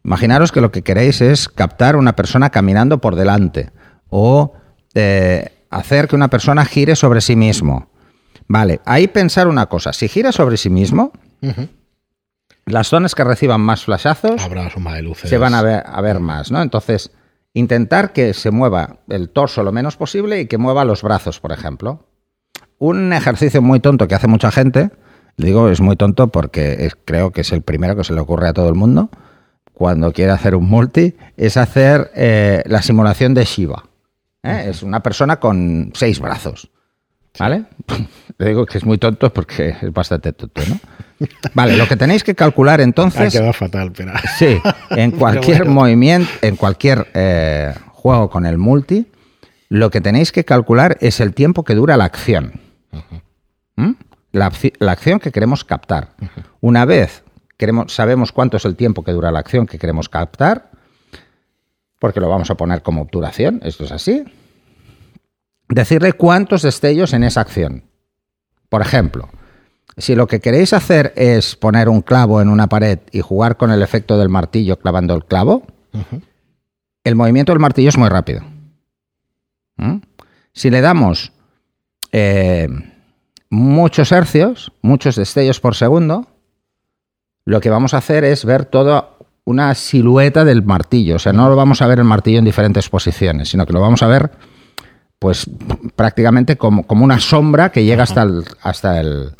Imaginaros 0.03 0.51
que 0.51 0.61
lo 0.61 0.71
que 0.71 0.81
queréis 0.81 1.21
es 1.21 1.49
captar 1.49 1.95
una 1.95 2.15
persona 2.15 2.49
caminando 2.49 2.99
por 2.99 3.15
delante 3.15 3.71
o 4.09 4.53
eh, 4.93 5.49
hacer 5.69 6.07
que 6.07 6.15
una 6.15 6.29
persona 6.29 6.65
gire 6.65 6.95
sobre 6.95 7.21
sí 7.21 7.35
mismo. 7.35 7.89
Vale, 8.47 8.79
ahí 8.85 9.07
pensar 9.07 9.47
una 9.47 9.67
cosa, 9.67 9.93
si 9.93 10.07
gira 10.07 10.31
sobre 10.31 10.57
sí 10.57 10.69
mismo, 10.69 11.11
las 12.65 12.87
zonas 12.87 13.13
que 13.13 13.23
reciban 13.23 13.61
más 13.61 13.85
flashazos 13.85 14.41
se 15.29 15.37
van 15.37 15.53
a 15.53 15.61
ver, 15.61 15.83
a 15.85 16.01
ver 16.01 16.19
más, 16.19 16.51
¿no? 16.51 16.61
Entonces, 16.61 17.11
intentar 17.53 18.13
que 18.13 18.33
se 18.33 18.51
mueva 18.51 18.97
el 19.09 19.29
torso 19.29 19.63
lo 19.63 19.71
menos 19.71 19.95
posible 19.97 20.41
y 20.41 20.47
que 20.47 20.57
mueva 20.57 20.85
los 20.85 21.01
brazos, 21.01 21.39
por 21.39 21.51
ejemplo. 21.51 22.10
Un 22.81 23.13
ejercicio 23.13 23.61
muy 23.61 23.79
tonto 23.79 24.07
que 24.07 24.15
hace 24.15 24.25
mucha 24.25 24.51
gente, 24.51 24.89
digo 25.37 25.69
es 25.69 25.81
muy 25.81 25.95
tonto 25.95 26.29
porque 26.29 26.89
creo 27.05 27.29
que 27.29 27.41
es 27.41 27.51
el 27.51 27.61
primero 27.61 27.95
que 27.95 28.03
se 28.03 28.11
le 28.11 28.19
ocurre 28.19 28.47
a 28.47 28.53
todo 28.53 28.69
el 28.69 28.75
mundo 28.75 29.11
cuando 29.81 30.11
quiere 30.13 30.31
hacer 30.31 30.55
un 30.55 30.69
multi, 30.69 31.15
es 31.37 31.57
hacer 31.57 32.11
eh, 32.15 32.63
la 32.65 32.81
simulación 32.81 33.33
de 33.33 33.45
Shiva. 33.45 33.83
¿eh? 34.43 34.65
Es 34.69 34.83
una 34.83 35.01
persona 35.01 35.39
con 35.39 35.91
seis 35.95 36.19
brazos. 36.19 36.69
¿Vale? 37.39 37.65
Le 38.37 38.47
digo 38.47 38.65
que 38.65 38.77
es 38.77 38.85
muy 38.85 38.97
tonto 38.97 39.31
porque 39.31 39.75
es 39.81 39.93
bastante 39.93 40.33
tonto, 40.33 40.61
¿no? 40.67 40.79
Vale, 41.53 41.77
lo 41.77 41.87
que 41.87 41.95
tenéis 41.95 42.23
que 42.23 42.35
calcular 42.35 42.81
entonces. 42.81 43.21
Ha 43.21 43.39
quedado 43.39 43.53
fatal, 43.53 43.91
pero. 43.95 44.11
Sí, 44.37 44.59
en 44.89 45.11
cualquier 45.11 45.65
movimiento, 45.65 46.29
en 46.41 46.55
cualquier 46.55 47.07
eh, 47.13 47.73
juego 47.91 48.29
con 48.29 48.47
el 48.47 48.57
multi, 48.57 49.07
lo 49.69 49.89
que 49.89 50.01
tenéis 50.01 50.31
que 50.31 50.45
calcular 50.45 50.97
es 50.99 51.19
el 51.19 51.33
tiempo 51.33 51.63
que 51.63 51.75
dura 51.75 51.95
la 51.95 52.05
acción. 52.05 52.70
¿Mm? 53.75 53.91
la, 54.33 54.49
acci- 54.51 54.73
la 54.79 54.91
acción 54.93 55.19
que 55.19 55.31
queremos 55.31 55.63
captar. 55.63 56.09
Una 56.61 56.85
vez 56.85 57.23
queremos, 57.57 57.93
sabemos 57.93 58.31
cuánto 58.31 58.57
es 58.57 58.65
el 58.65 58.75
tiempo 58.75 59.03
que 59.03 59.11
dura 59.11 59.31
la 59.31 59.39
acción 59.39 59.65
que 59.67 59.77
queremos 59.79 60.09
captar, 60.09 60.71
porque 61.99 62.19
lo 62.19 62.29
vamos 62.29 62.49
a 62.49 62.55
poner 62.55 62.81
como 62.81 63.01
obturación, 63.01 63.59
esto 63.63 63.83
es 63.83 63.91
así, 63.91 64.23
decirle 65.69 66.13
cuántos 66.13 66.61
destellos 66.63 67.13
en 67.13 67.23
esa 67.23 67.41
acción. 67.41 67.83
Por 68.69 68.81
ejemplo, 68.81 69.29
si 69.97 70.15
lo 70.15 70.27
que 70.27 70.39
queréis 70.39 70.73
hacer 70.73 71.13
es 71.15 71.55
poner 71.55 71.89
un 71.89 72.01
clavo 72.01 72.41
en 72.41 72.49
una 72.49 72.67
pared 72.67 72.99
y 73.11 73.21
jugar 73.21 73.57
con 73.57 73.71
el 73.71 73.81
efecto 73.81 74.17
del 74.17 74.29
martillo 74.29 74.79
clavando 74.79 75.13
el 75.13 75.25
clavo, 75.25 75.63
el 77.03 77.15
movimiento 77.15 77.51
del 77.51 77.59
martillo 77.59 77.89
es 77.89 77.97
muy 77.97 78.09
rápido. 78.09 78.41
¿Mm? 79.77 79.97
Si 80.53 80.69
le 80.69 80.81
damos 80.81 81.31
eh, 82.11 82.67
muchos 83.49 84.11
hercios, 84.11 84.71
muchos 84.81 85.15
destellos 85.15 85.59
por 85.59 85.75
segundo, 85.75 86.27
lo 87.45 87.59
que 87.59 87.69
vamos 87.69 87.93
a 87.93 87.97
hacer 87.97 88.23
es 88.23 88.45
ver 88.45 88.65
toda 88.65 89.09
una 89.45 89.73
silueta 89.75 90.45
del 90.45 90.63
martillo. 90.63 91.15
O 91.15 91.19
sea, 91.19 91.33
no 91.33 91.49
lo 91.49 91.55
vamos 91.55 91.81
a 91.81 91.87
ver 91.87 91.99
el 91.99 92.05
martillo 92.05 92.39
en 92.39 92.45
diferentes 92.45 92.87
posiciones, 92.89 93.49
sino 93.49 93.65
que 93.65 93.73
lo 93.73 93.81
vamos 93.81 94.03
a 94.03 94.07
ver 94.07 94.31
pues 95.19 95.47
prácticamente 95.95 96.57
como, 96.57 96.83
como 96.87 97.03
una 97.05 97.19
sombra 97.19 97.71
que 97.71 97.83
llega 97.83 98.03
hasta 98.03 98.23
el, 98.23 98.43
hasta 98.63 98.99
el... 98.99 99.35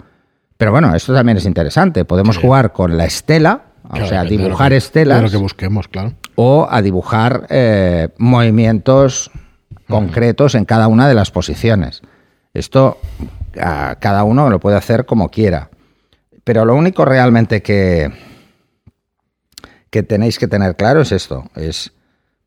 Pero 0.57 0.71
bueno, 0.71 0.93
esto 0.93 1.11
también 1.11 1.37
es 1.39 1.45
interesante. 1.45 2.05
Podemos 2.05 2.35
Sí. 2.35 2.41
jugar 2.43 2.71
con 2.71 2.97
la 2.97 3.05
estela, 3.05 3.63
Claro, 3.89 4.05
o 4.05 4.07
sea, 4.07 4.23
de 4.23 4.29
dibujar 4.29 4.69
que- 4.71 4.77
estelas 4.77 5.17
De 5.17 5.23
lo 5.23 5.29
que 5.31 5.37
busquemos, 5.37 5.87
claro. 5.87 6.13
o 6.35 6.67
a 6.69 6.83
dibujar 6.83 7.47
eh, 7.49 8.09
movimientos 8.19 9.31
concretos 9.87 10.53
en 10.53 10.65
cada 10.65 10.87
una 10.87 11.07
de 11.07 11.15
las 11.15 11.31
posiciones. 11.31 12.01
Esto 12.53 12.97
a 13.59 13.95
cada 13.99 14.23
uno 14.23 14.49
lo 14.49 14.59
puede 14.59 14.77
hacer 14.77 15.05
como 15.05 15.29
quiera. 15.29 15.69
Pero 16.43 16.65
lo 16.65 16.75
único 16.75 17.05
realmente 17.05 17.61
que, 17.61 18.11
que 19.89 20.03
tenéis 20.03 20.39
que 20.39 20.47
tener 20.47 20.75
claro 20.75 21.01
es 21.01 21.11
esto. 21.11 21.45
Es, 21.55 21.93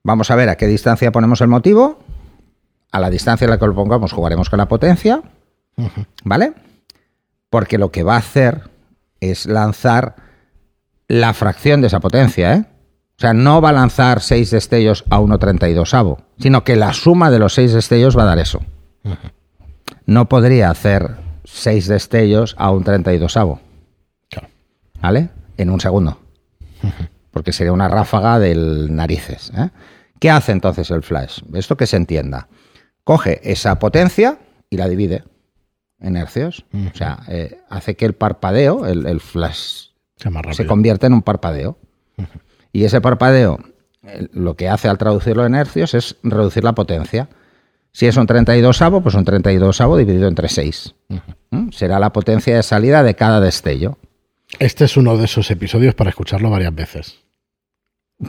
vamos 0.03 0.31
a 0.31 0.37
ver 0.37 0.49
a 0.49 0.57
qué 0.57 0.67
distancia 0.67 1.13
ponemos 1.13 1.41
el 1.41 1.49
motivo. 1.49 1.99
A 2.93 3.01
la 3.01 3.11
distancia 3.11 3.45
en 3.45 3.51
la 3.51 3.59
que 3.59 3.67
lo 3.67 3.75
pongamos 3.75 4.13
jugaremos 4.13 4.51
con 4.51 4.59
la 4.59 4.69
potencia. 4.69 5.23
¿Vale? 6.25 6.53
Porque 7.51 7.79
lo 7.79 7.91
que 7.91 8.03
va 8.03 8.15
a 8.15 8.19
hacer 8.19 8.71
es 9.21 9.47
lanzar 9.47 10.17
la 11.09 11.35
fracción 11.35 11.81
de 11.81 11.89
esa 11.89 12.01
potencia, 12.01 12.55
¿eh? 12.55 12.65
O 13.17 13.21
sea, 13.21 13.33
no 13.33 13.61
va 13.61 13.69
a 13.69 13.73
lanzar 13.73 14.21
6 14.21 14.51
destellos 14.51 15.05
a 15.09 15.21
1,32 15.21 15.95
avo, 15.95 16.19
sino 16.39 16.65
que 16.65 16.75
la 16.75 16.93
suma 16.93 17.31
de 17.31 17.39
los 17.39 17.55
6 17.55 17.73
destellos 17.73 18.19
va 18.19 18.23
a 18.23 18.27
dar 18.27 18.39
eso. 18.41 18.61
No 20.07 20.29
podría 20.29 20.71
hacer 20.71 21.17
6 21.45 21.89
destellos 21.89 22.55
a 22.59 22.71
un 22.71 22.85
32 22.85 23.37
avo, 23.37 23.61
Claro. 24.31 24.49
¿vale? 25.01 25.31
En 25.57 25.71
un 25.71 25.81
segundo. 25.81 26.19
Porque 27.31 27.53
sería 27.53 27.73
una 27.73 27.89
ráfaga 27.89 28.39
del 28.39 28.95
narices. 28.95 29.51
¿eh? 29.57 29.71
¿Qué 30.21 30.31
hace 30.31 30.53
entonces 30.53 30.91
el 30.91 31.03
flash? 31.03 31.41
Esto 31.55 31.77
que 31.77 31.87
se 31.87 31.97
entienda. 31.97 32.49
Coge 33.03 33.41
esa 33.51 33.79
potencia 33.79 34.39
y 34.71 34.77
la 34.77 34.89
divide 34.89 35.25
en 36.01 36.17
hercios. 36.17 36.65
O 36.93 36.97
sea, 36.97 37.21
eh, 37.29 37.59
hace 37.69 37.97
que 37.97 38.05
el 38.07 38.15
parpadeo, 38.15 38.87
el, 38.87 39.07
el 39.07 39.21
flash 39.21 39.89
se 40.17 40.31
rápido. 40.31 40.67
convierte 40.67 41.07
en 41.07 41.13
un 41.15 41.23
parpadeo. 41.23 41.77
Y 42.73 42.85
ese 42.85 43.01
parpadeo, 43.01 43.59
eh, 44.05 44.29
lo 44.33 44.55
que 44.55 44.69
hace 44.69 44.89
al 44.89 44.97
traducirlo 44.99 45.45
en 45.45 45.55
hercios 45.55 45.95
es 45.95 46.17
reducir 46.23 46.63
la 46.65 46.73
potencia. 46.75 47.29
Si 47.95 48.07
es 48.07 48.17
un 48.17 48.27
32 48.27 48.83
avo, 48.83 49.03
pues 49.03 49.15
un 49.15 49.25
32 49.25 49.81
avo 49.81 49.97
dividido 49.97 50.27
entre 50.27 50.49
6. 50.49 50.97
¿Mm? 51.51 51.71
Será 51.71 52.01
la 52.01 52.13
potencia 52.13 52.57
de 52.57 52.65
salida 52.65 53.05
de 53.05 53.15
cada 53.15 53.41
destello, 53.41 53.99
Este 54.59 54.85
es 54.85 54.97
uno 54.97 55.17
de 55.17 55.27
esos 55.27 55.49
episodios 55.53 55.95
para 55.95 56.11
escucharlo 56.11 56.51
varias 56.51 56.75
veces. 56.75 57.21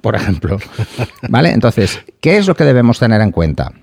por 0.03 0.15
ejemplo. 0.15 0.59
¿Vale? 1.29 1.49
Entonces, 1.49 1.99
¿qué 2.21 2.37
es 2.37 2.45
lo 2.47 2.55
que 2.55 2.63
debemos 2.63 2.99
tener 2.99 3.21
en 3.21 3.31
cuenta? 3.31 3.73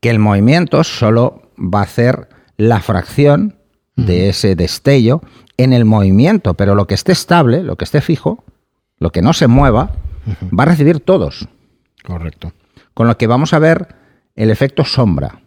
Que 0.00 0.10
el 0.10 0.18
movimiento 0.18 0.82
solo 0.82 1.52
va 1.56 1.80
a 1.80 1.84
hacer 1.84 2.28
la 2.56 2.80
fracción 2.80 3.56
de 3.94 4.28
ese 4.28 4.56
destello 4.56 5.22
en 5.58 5.72
el 5.72 5.84
movimiento, 5.84 6.54
pero 6.54 6.74
lo 6.74 6.88
que 6.88 6.94
esté 6.94 7.12
estable, 7.12 7.62
lo 7.62 7.76
que 7.76 7.84
esté 7.84 8.00
fijo, 8.00 8.42
lo 8.98 9.12
que 9.12 9.22
no 9.22 9.32
se 9.32 9.46
mueva, 9.46 9.92
va 10.58 10.64
a 10.64 10.66
recibir 10.66 10.98
todos. 10.98 11.46
Correcto. 12.02 12.52
Con 12.94 13.06
lo 13.06 13.16
que 13.16 13.26
vamos 13.26 13.52
a 13.52 13.58
ver 13.58 13.94
el 14.34 14.50
efecto 14.50 14.84
sombra. 14.84 15.40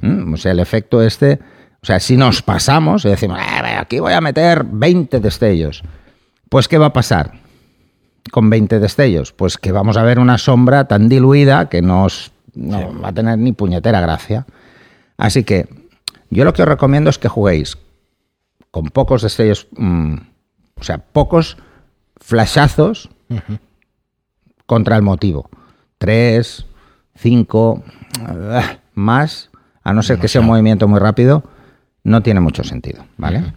¿Mm? 0.00 0.34
O 0.34 0.36
sea, 0.36 0.52
el 0.52 0.60
efecto 0.60 1.02
este. 1.02 1.40
O 1.82 1.86
sea, 1.86 1.98
si 1.98 2.16
nos 2.16 2.42
pasamos 2.42 3.04
y 3.04 3.08
decimos, 3.08 3.38
"Eh, 3.40 3.76
aquí 3.76 3.98
voy 3.98 4.12
a 4.12 4.20
meter 4.20 4.64
20 4.64 5.18
destellos, 5.18 5.82
pues 6.48 6.68
¿qué 6.68 6.78
va 6.78 6.86
a 6.86 6.92
pasar 6.92 7.32
con 8.30 8.50
20 8.50 8.78
destellos? 8.78 9.32
Pues 9.32 9.56
que 9.58 9.72
vamos 9.72 9.96
a 9.96 10.02
ver 10.02 10.18
una 10.18 10.38
sombra 10.38 10.86
tan 10.86 11.08
diluida 11.08 11.68
que 11.68 11.82
nos, 11.82 12.32
no 12.54 13.00
va 13.00 13.08
a 13.08 13.12
tener 13.12 13.38
ni 13.38 13.52
puñetera 13.52 14.00
gracia. 14.00 14.46
Así 15.16 15.44
que 15.44 15.68
yo 16.30 16.44
lo 16.44 16.52
que 16.52 16.62
os 16.62 16.68
recomiendo 16.68 17.10
es 17.10 17.18
que 17.18 17.28
juguéis 17.28 17.78
con 18.70 18.86
pocos 18.86 19.22
destellos, 19.22 19.66
mm, 19.76 20.14
o 20.76 20.82
sea, 20.82 20.98
pocos 20.98 21.56
flashazos 22.16 23.08
contra 24.66 24.96
el 24.96 25.02
motivo. 25.02 25.50
Tres, 25.98 26.66
cinco, 27.14 27.82
ah, 28.26 28.76
más, 28.94 29.50
a 29.82 29.92
no 29.92 30.02
ser 30.02 30.18
que 30.18 30.28
sea 30.28 30.40
un 30.40 30.46
movimiento 30.46 30.88
muy 30.88 31.00
rápido, 31.00 31.44
no 32.04 32.22
tiene 32.22 32.40
mucho 32.40 32.64
sentido, 32.64 33.04
¿vale? 33.16 33.52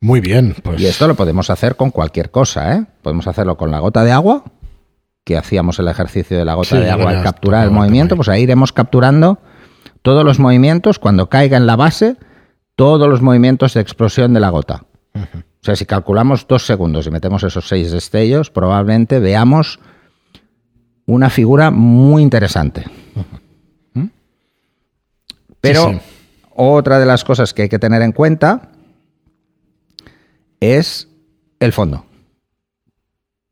Muy 0.00 0.20
bien, 0.20 0.54
pues 0.62 0.80
Y 0.80 0.86
esto 0.86 1.08
lo 1.08 1.14
podemos 1.14 1.50
hacer 1.50 1.76
con 1.76 1.90
cualquier 1.90 2.30
cosa, 2.30 2.74
¿eh? 2.74 2.86
Podemos 3.02 3.26
hacerlo 3.26 3.56
con 3.56 3.70
la 3.70 3.80
gota 3.80 4.04
de 4.04 4.12
agua, 4.12 4.44
que 5.24 5.36
hacíamos 5.36 5.78
el 5.78 5.88
ejercicio 5.88 6.38
de 6.38 6.44
la 6.44 6.54
gota 6.54 6.76
Sí, 6.76 6.78
de 6.78 6.90
agua 6.90 7.10
al 7.10 7.22
capturar 7.22 7.64
el 7.64 7.70
movimiento, 7.70 8.16
pues 8.16 8.28
ahí 8.28 8.42
iremos 8.42 8.72
capturando 8.72 9.38
todos 10.02 10.24
los 10.24 10.38
movimientos, 10.38 10.98
cuando 10.98 11.28
caiga 11.28 11.56
en 11.56 11.66
la 11.66 11.76
base, 11.76 12.16
todos 12.76 13.08
los 13.08 13.20
movimientos 13.20 13.74
de 13.74 13.80
explosión 13.80 14.32
de 14.32 14.40
la 14.40 14.50
gota. 14.50 14.84
O 15.14 15.64
sea, 15.64 15.74
si 15.74 15.84
calculamos 15.84 16.46
dos 16.46 16.64
segundos 16.64 17.06
y 17.06 17.10
metemos 17.10 17.42
esos 17.42 17.66
seis 17.66 17.90
destellos, 17.90 18.50
probablemente 18.50 19.18
veamos 19.18 19.80
una 21.08 21.30
figura 21.30 21.70
muy 21.70 22.22
interesante. 22.22 22.84
¿Mm? 23.94 24.04
Pero 25.60 25.90
sí. 25.90 26.00
otra 26.54 26.98
de 27.00 27.06
las 27.06 27.24
cosas 27.24 27.54
que 27.54 27.62
hay 27.62 27.68
que 27.70 27.78
tener 27.78 28.02
en 28.02 28.12
cuenta 28.12 28.68
es 30.60 31.08
el 31.60 31.72
fondo. 31.72 32.04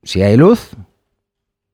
Si 0.02 0.22
hay 0.22 0.36
luz, 0.36 0.70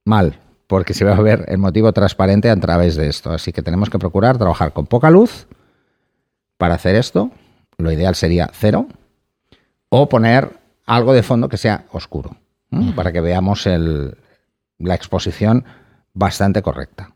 mal, 0.05 0.39
porque 0.67 0.95
se 0.95 1.05
va 1.05 1.17
a 1.17 1.21
ver 1.21 1.45
el 1.49 1.59
motivo 1.59 1.93
transparente 1.93 2.49
a 2.49 2.57
través 2.57 2.95
de 2.97 3.09
esto. 3.09 3.31
Así 3.33 3.53
que 3.53 3.63
tenemos 3.63 3.91
que 3.91 3.99
procurar 3.99 4.39
trabajar 4.39 4.73
con 4.73 4.87
poca 4.87 5.11
luz 5.11 5.47
para 6.59 6.75
hacer 6.77 6.95
esto. 6.95 7.31
Lo 7.77 7.91
ideal 7.91 8.15
sería 8.15 8.49
cero 8.55 8.87
o 9.89 10.09
poner 10.09 10.57
algo 10.87 11.13
de 11.13 11.23
fondo 11.25 11.49
que 11.49 11.57
sea 11.57 11.87
oscuro, 11.93 12.37
para 12.95 13.13
que 13.13 13.21
veamos 13.21 13.67
el- 13.67 14.17
la 14.79 14.95
exposición 14.95 15.65
bastante 16.15 16.63
correcta. 16.63 17.15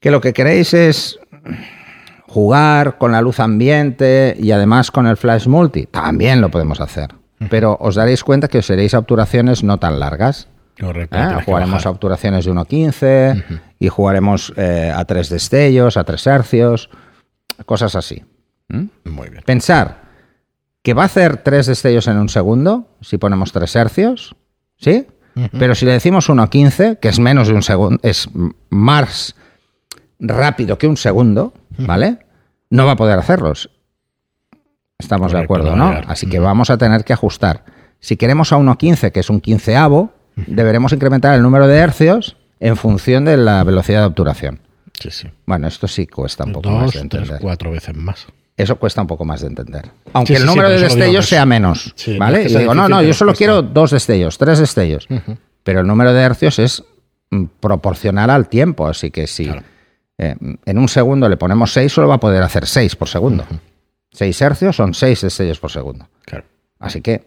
Que 0.00 0.10
lo 0.10 0.20
que 0.20 0.32
queréis 0.32 0.74
es 0.74 1.18
jugar 2.26 2.98
con 2.98 3.12
la 3.12 3.20
luz 3.20 3.40
ambiente 3.40 4.36
y 4.38 4.50
además 4.50 4.90
con 4.90 5.06
el 5.06 5.16
flash 5.16 5.46
multi, 5.46 5.86
también 5.86 6.40
lo 6.40 6.50
podemos 6.50 6.80
hacer. 6.80 7.14
Pero 7.50 7.76
os 7.80 7.94
daréis 7.94 8.24
cuenta 8.24 8.48
que 8.48 8.58
os 8.58 8.66
seréis 8.66 8.94
a 8.94 8.98
obturaciones 8.98 9.62
no 9.62 9.78
tan 9.78 10.00
largas. 10.00 10.48
correcto. 10.80 11.16
¿eh? 11.16 11.34
que 11.38 11.44
Jugaremos 11.44 11.84
a 11.86 11.90
obturaciones 11.90 12.44
de 12.44 12.52
1.15 12.52 13.60
y 13.78 13.88
jugaremos 13.88 14.52
eh, 14.56 14.92
a 14.94 15.04
tres 15.04 15.28
destellos, 15.28 15.96
a 15.96 16.04
tres 16.04 16.26
hercios, 16.26 16.90
cosas 17.66 17.94
así. 17.94 18.24
Muy 18.68 19.28
bien. 19.28 19.42
Pensar 19.44 20.04
que 20.82 20.94
va 20.94 21.02
a 21.02 21.06
hacer 21.06 21.38
tres 21.38 21.66
destellos 21.66 22.08
en 22.08 22.18
un 22.18 22.28
segundo 22.28 22.88
si 23.00 23.18
ponemos 23.18 23.52
tres 23.52 23.76
hercios, 23.76 24.36
¿sí? 24.76 25.06
Pero 25.58 25.74
si 25.74 25.84
le 25.84 25.92
decimos 25.92 26.28
1.15, 26.28 26.98
que 27.00 27.08
es 27.08 27.18
menos 27.18 27.48
de 27.48 27.54
un 27.54 27.62
segundo, 27.62 27.98
es 28.02 28.28
más 28.70 29.34
rápido 30.20 30.78
que 30.78 30.86
un 30.86 30.96
segundo, 30.96 31.54
¿vale? 31.78 32.18
No 32.70 32.86
va 32.86 32.92
a 32.92 32.96
poder 32.96 33.18
hacerlos. 33.18 33.70
Estamos 34.98 35.32
de 35.32 35.40
acuerdo, 35.40 35.74
no. 35.76 35.88
Así 36.06 36.28
que 36.28 36.38
vamos 36.38 36.70
a 36.70 36.78
tener 36.78 37.04
que 37.04 37.12
ajustar. 37.12 37.64
Si 37.98 38.16
queremos 38.16 38.52
a 38.52 38.58
1.15, 38.58 39.12
que 39.12 39.20
es 39.20 39.30
un 39.30 39.40
quinceavo, 39.40 40.12
deberemos 40.36 40.92
incrementar 40.92 41.34
el 41.34 41.42
número 41.42 41.66
de 41.66 41.78
hercios 41.78 42.36
en 42.60 42.76
función 42.76 43.24
de 43.24 43.36
la 43.36 43.64
velocidad 43.64 44.00
de 44.00 44.06
obturación. 44.06 44.60
Sí, 45.00 45.10
sí. 45.10 45.28
Bueno, 45.46 45.66
esto 45.66 45.88
sí 45.88 46.06
cuesta 46.06 46.44
un 46.44 46.52
poco 46.52 46.70
más 46.70 46.86
de 46.86 46.90
tres, 46.92 47.02
entender. 47.02 47.38
cuatro 47.40 47.70
veces 47.70 47.96
más. 47.96 48.26
Eso 48.56 48.76
cuesta 48.76 49.00
un 49.00 49.06
poco 49.08 49.24
más 49.24 49.40
de 49.40 49.48
entender. 49.48 49.90
Aunque 50.12 50.36
Sí, 50.36 50.40
el 50.40 50.46
número 50.46 50.68
sí, 50.68 50.74
de 50.74 50.80
destellos 50.82 51.26
sea 51.28 51.44
menos, 51.44 51.92
Sí, 51.96 52.16
¿vale? 52.18 52.38
es 52.38 52.42
que 52.44 52.48
y 52.48 52.52
sea 52.52 52.60
digo, 52.60 52.74
no, 52.74 52.88
no, 52.88 53.02
yo 53.02 53.12
solo 53.12 53.30
cuesta. 53.32 53.38
quiero 53.38 53.62
dos 53.62 53.90
destellos, 53.90 54.38
tres 54.38 54.58
destellos. 54.60 55.08
Pero 55.64 55.80
el 55.80 55.86
número 55.86 56.12
de 56.12 56.22
hercios 56.22 56.58
es 56.60 56.84
mm, 57.30 57.44
proporcional 57.58 58.30
al 58.30 58.48
tiempo, 58.48 58.86
así 58.86 59.10
que 59.10 59.26
si 59.26 59.46
Claro. 59.46 59.62
eh, 60.18 60.36
en 60.64 60.78
un 60.78 60.88
segundo 60.88 61.28
le 61.28 61.36
ponemos 61.36 61.72
6, 61.72 61.92
solo 61.92 62.06
va 62.08 62.14
a 62.14 62.20
poder 62.20 62.42
hacer 62.44 62.66
6 62.66 62.94
por 62.96 63.08
segundo. 63.08 63.44
6 64.12 64.40
hercios 64.42 64.76
son 64.76 64.94
6 64.94 65.22
destellos 65.22 65.58
por 65.58 65.72
segundo. 65.72 66.08
Claro. 66.24 66.44
Así 66.78 67.00
que 67.00 67.26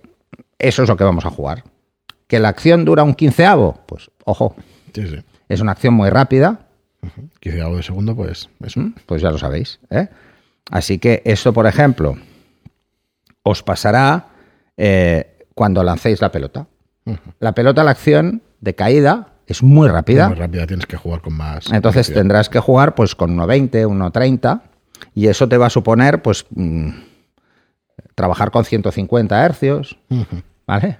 eso 0.59 0.83
es 0.83 0.87
lo 0.89 0.95
que 0.95 1.03
vamos 1.03 1.25
a 1.25 1.29
jugar. 1.29 1.63
¿Que 2.27 2.39
la 2.39 2.47
acción 2.49 2.85
dura 2.85 3.03
un 3.03 3.13
quinceavo? 3.15 3.81
Pues 3.85 4.09
ojo, 4.23 4.55
Sí, 4.93 5.05
sí. 5.07 5.17
es 5.49 5.59
una 5.59 5.73
acción 5.73 5.93
muy 5.93 6.09
rápida, 6.09 6.61
Quizá 7.39 7.63
algo 7.65 7.77
de 7.77 7.83
segundo, 7.83 8.15
pues 8.15 8.49
eso. 8.63 8.79
¿Mm? 8.79 8.93
pues 9.05 9.21
ya 9.21 9.29
lo 9.31 9.37
sabéis. 9.37 9.79
¿eh? 9.89 10.07
Así 10.71 10.99
que 10.99 11.21
esto, 11.25 11.53
por 11.53 11.67
ejemplo, 11.67 12.17
os 13.43 13.63
pasará 13.63 14.27
eh, 14.75 15.45
cuando 15.53 15.83
lancéis 15.83 16.21
la 16.21 16.31
pelota. 16.31 16.67
La 17.39 17.53
pelota, 17.53 17.85
la 17.85 17.91
acción 17.91 18.41
de 18.59 18.75
caída 18.75 19.29
es 19.47 19.63
muy 19.63 19.87
rápida. 19.87 20.27
Muy 20.27 20.37
rápida, 20.37 20.67
tienes 20.67 20.85
que 20.85 20.97
jugar 20.97 21.21
con 21.21 21.33
más. 21.33 21.71
Entonces 21.71 22.13
tendrás 22.13 22.49
que 22.49 22.59
jugar 22.59 22.95
pues 22.95 23.15
con 23.15 23.37
1.20, 23.37 23.87
1.30 23.87 24.61
y 25.15 25.27
eso 25.27 25.47
te 25.47 25.57
va 25.57 25.67
a 25.67 25.69
suponer 25.69 26.21
pues 26.21 26.45
mm, 26.49 26.89
trabajar 28.13 28.51
con 28.51 28.65
150 28.65 29.45
hercios. 29.45 29.97
¿vale? 30.67 30.99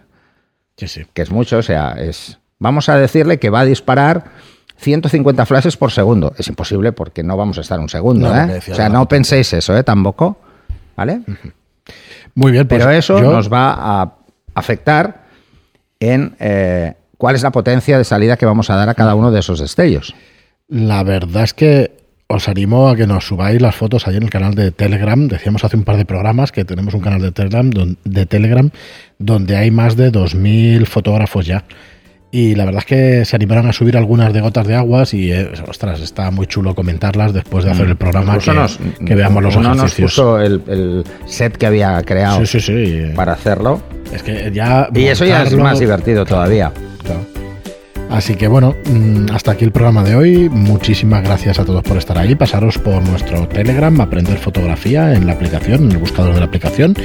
Sí, 0.77 0.87
sí. 0.87 1.05
Que 1.13 1.23
es 1.23 1.31
mucho, 1.31 1.57
o 1.57 1.63
sea, 1.63 1.91
es 1.99 2.39
vamos 2.57 2.87
a 2.87 2.97
decirle 2.97 3.37
que 3.37 3.49
va 3.49 3.61
a 3.61 3.65
disparar 3.65 4.31
150 4.77 5.45
flashes 5.45 5.77
por 5.77 5.91
segundo. 5.91 6.33
Es 6.37 6.47
imposible 6.47 6.91
porque 6.91 7.23
no 7.23 7.35
vamos 7.37 7.57
a 7.57 7.61
estar 7.61 7.79
un 7.79 7.89
segundo, 7.89 8.29
No, 8.33 8.53
¿eh? 8.53 8.59
O 8.71 8.75
sea, 8.75 8.89
no 8.89 9.07
penséis 9.07 9.51
eso, 9.53 9.75
¿eh? 9.77 9.83
Tampoco, 9.83 10.39
¿vale? 10.95 11.21
Muy 12.35 12.51
bien, 12.51 12.67
pues 12.67 12.79
Pero 12.79 12.91
eso 12.91 13.19
yo- 13.19 13.31
nos 13.31 13.51
va 13.51 13.73
a 14.01 14.13
afectar 14.53 15.25
en 15.99 16.35
eh, 16.39 16.93
cuál 17.17 17.35
es 17.35 17.43
la 17.43 17.51
potencia 17.51 17.97
de 17.97 18.03
salida 18.03 18.37
que 18.37 18.45
vamos 18.45 18.69
a 18.69 18.75
dar 18.75 18.89
a 18.89 18.93
cada 18.93 19.15
uno 19.15 19.31
de 19.31 19.39
esos 19.39 19.59
destellos. 19.59 20.13
La 20.67 21.03
verdad 21.03 21.43
es 21.43 21.53
que 21.53 21.97
os 22.27 22.49
animo 22.49 22.89
a 22.89 22.95
que 22.95 23.07
nos 23.07 23.25
subáis 23.25 23.61
las 23.61 23.75
fotos 23.75 24.05
ahí 24.07 24.17
en 24.17 24.23
el 24.23 24.29
canal 24.29 24.53
de 24.53 24.71
Telegram. 24.71 25.27
Decíamos 25.27 25.63
hace 25.63 25.77
un 25.77 25.83
par 25.83 25.95
de 25.97 26.05
programas 26.05 26.51
que 26.51 26.65
tenemos 26.65 26.93
un 26.93 26.99
canal 27.01 27.21
de 27.21 27.31
Telegram, 27.31 27.69
de 28.03 28.25
Telegram 28.25 28.69
donde 29.17 29.55
hay 29.55 29.71
más 29.71 29.95
de 29.95 30.11
2.000 30.11 30.85
fotógrafos 30.85 31.45
ya. 31.45 31.63
Y 32.29 32.55
la 32.55 32.65
verdad 32.65 32.79
es 32.79 32.85
que 32.85 33.25
se 33.25 33.35
animaron 33.37 33.67
a 33.67 33.73
subir 33.73 33.95
algunas 33.97 34.33
de 34.33 34.41
gotas 34.41 34.67
de 34.67 34.75
aguas 34.75 35.13
y, 35.13 35.31
eh, 35.31 35.49
ostras, 35.67 36.01
está 36.01 36.29
muy 36.29 36.45
chulo 36.45 36.75
comentarlas 36.75 37.33
después 37.33 37.63
de 37.63 37.71
hacer 37.71 37.87
el 37.87 37.95
programa, 37.95 38.33
Incluso 38.35 38.51
que, 38.51 38.57
nos- 38.57 38.79
que 39.05 39.15
veamos 39.15 39.41
los 39.43 39.55
nos 39.55 39.77
ejercicios. 39.77 40.11
puso 40.11 40.39
el, 40.41 40.61
el 40.67 41.03
set 41.25 41.55
que 41.57 41.65
había 41.67 42.01
creado 42.03 42.45
Sí, 42.45 42.59
sí, 42.59 42.61
sí. 42.61 43.01
para 43.15 43.33
hacerlo. 43.33 43.81
Es 44.13 44.23
que 44.23 44.51
ya... 44.53 44.89
Y 44.93 45.05
eso 45.05 45.23
ya 45.25 45.43
es 45.43 45.55
más 45.55 45.79
divertido 45.79 46.25
todavía. 46.25 46.71
Así 48.09 48.35
que 48.35 48.47
bueno, 48.47 48.75
mm, 48.85 49.31
hasta 49.33 49.51
aquí 49.51 49.65
el 49.65 49.71
programa 49.71 50.03
de 50.03 50.15
hoy. 50.15 50.49
Muchísimas 50.49 51.23
gracias 51.23 51.59
a 51.59 51.65
todos 51.65 51.83
por 51.83 51.97
estar 51.97 52.17
ahí. 52.17 52.35
Pasaros 52.35 52.77
por 52.77 53.01
nuestro 53.03 53.47
Telegram, 53.47 53.99
aprender 54.01 54.37
fotografía 54.37 55.13
en 55.13 55.25
la 55.25 55.33
aplicación, 55.33 55.85
en 55.85 55.91
el 55.91 55.97
buscador 55.97 56.33
de 56.33 56.39
la 56.39 56.45
aplicación. 56.45 56.95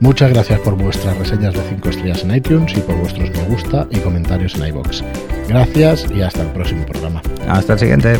Muchas 0.00 0.32
gracias 0.32 0.60
por 0.60 0.76
vuestras 0.76 1.16
reseñas 1.18 1.54
de 1.54 1.60
5 1.68 1.88
estrellas 1.90 2.24
en 2.24 2.34
iTunes 2.34 2.76
y 2.76 2.80
por 2.80 2.96
vuestros 2.96 3.30
me 3.30 3.42
gusta 3.44 3.86
y 3.90 3.98
comentarios 3.98 4.54
en 4.56 4.66
iBox. 4.68 5.04
Gracias 5.48 6.06
y 6.14 6.22
hasta 6.22 6.42
el 6.42 6.48
próximo 6.48 6.84
programa. 6.86 7.22
Hasta 7.48 7.74
el 7.74 7.78
siguiente. 7.78 8.16